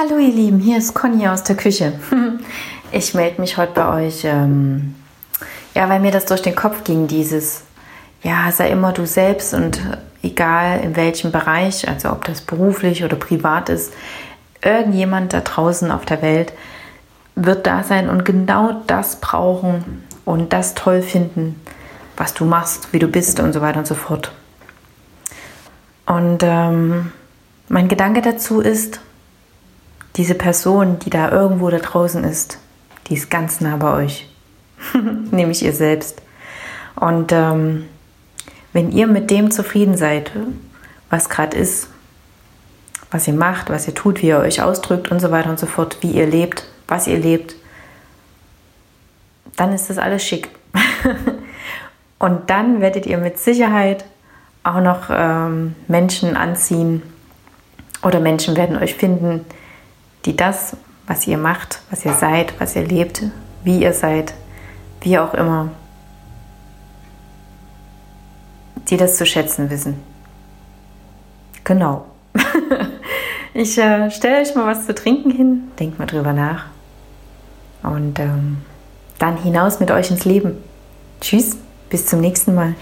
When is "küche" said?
1.56-1.92